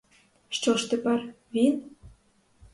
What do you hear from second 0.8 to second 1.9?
тепер— він?